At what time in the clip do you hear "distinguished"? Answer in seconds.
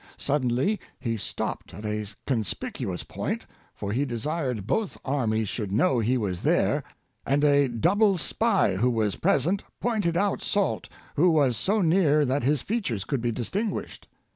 13.31-14.07